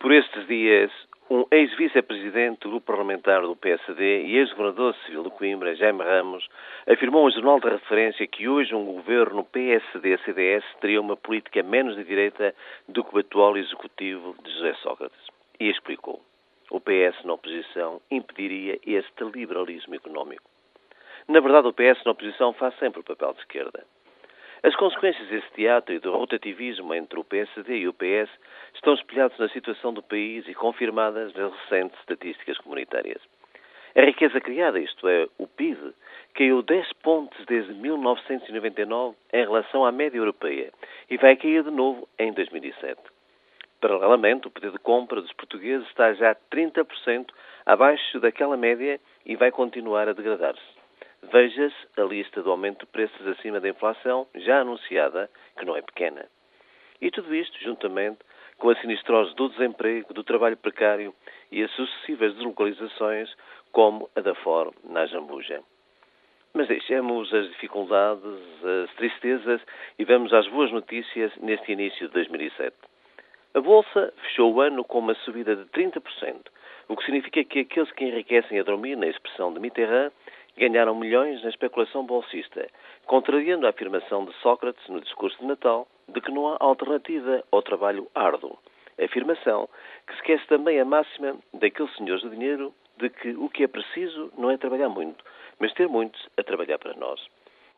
[0.00, 0.90] Por estes dias,
[1.28, 6.48] um ex-vice-presidente do parlamentar do PSD e ex-governador civil de Coimbra, Jaime Ramos,
[6.90, 12.04] afirmou ao jornal de referência que hoje um governo PSD-CDS teria uma política menos de
[12.04, 12.54] direita
[12.88, 15.20] do que o atual executivo de José Sócrates.
[15.60, 16.22] E explicou.
[16.70, 20.48] O PS na oposição impediria este liberalismo económico.
[21.28, 23.84] Na verdade, o PS na oposição faz sempre o papel de esquerda.
[24.62, 28.30] As consequências desse teatro e do rotativismo entre o PSD e o PS
[28.74, 33.22] estão espelhadas na situação do país e confirmadas nas recentes estatísticas comunitárias.
[33.96, 35.94] A riqueza criada, isto é, o PIB,
[36.34, 40.70] caiu 10 pontos desde 1999 em relação à média europeia
[41.08, 43.00] e vai cair de novo em 2007.
[43.80, 47.30] Paralelamente, o poder de compra dos portugueses está já 30%
[47.64, 50.79] abaixo daquela média e vai continuar a degradar-se.
[51.22, 55.82] Veja-se a lista do aumento de preços acima da inflação, já anunciada, que não é
[55.82, 56.26] pequena.
[57.00, 58.18] E tudo isto, juntamente
[58.58, 61.14] com a sinistrose do desemprego, do trabalho precário
[61.50, 63.34] e as sucessivas deslocalizações,
[63.72, 65.62] como a da FOR na Jambuja.
[66.52, 68.22] Mas deixemos as dificuldades,
[68.84, 69.60] as tristezas
[69.98, 72.76] e vamos às boas notícias neste início de 2007.
[73.54, 76.02] A Bolsa fechou o ano com uma subida de 30%,
[76.88, 80.12] o que significa que aqueles que enriquecem a dormir, na expressão de Mitterrand,
[80.60, 82.68] ganharam milhões na especulação bolsista,
[83.06, 87.62] contrariando a afirmação de Sócrates no discurso de Natal de que não há alternativa ao
[87.62, 88.58] trabalho árduo.
[89.02, 89.66] Afirmação
[90.06, 94.30] que esquece também a máxima daqueles senhores do dinheiro de que o que é preciso
[94.36, 95.24] não é trabalhar muito,
[95.58, 97.18] mas ter muitos a trabalhar para nós.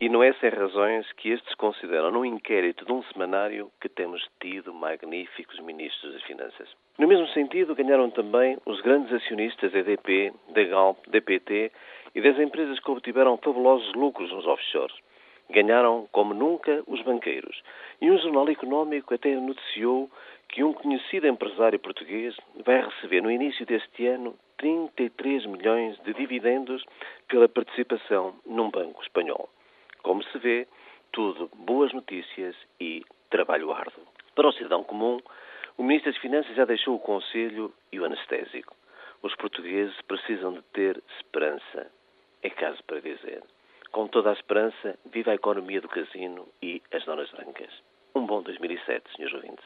[0.00, 4.26] E não é sem razões que estes consideram num inquérito de um semanário que temos
[4.40, 6.68] tido magníficos ministros das Finanças.
[6.98, 11.70] No mesmo sentido, ganharam também os grandes acionistas da EDP, da Galp, da PT
[12.14, 14.94] e das empresas que obtiveram fabulosos lucros nos offshores.
[15.50, 17.62] Ganharam como nunca os banqueiros.
[18.00, 20.10] E um jornal económico até noticiou
[20.48, 26.84] que um conhecido empresário português vai receber no início deste ano 33 milhões de dividendos
[27.28, 29.48] pela participação num banco espanhol.
[30.02, 30.66] Como se vê,
[31.12, 34.04] tudo boas notícias e trabalho árduo.
[34.34, 35.18] Para o cidadão comum,
[35.76, 38.74] o Ministro das Finanças já deixou o conselho e o anestésico.
[39.22, 41.90] Os portugueses precisam de ter esperança
[42.44, 43.42] é caso para dizer.
[43.90, 47.70] Com toda a esperança, viva a economia do casino e as donas brancas.
[48.14, 49.64] Um bom 2007, senhores ouvintes.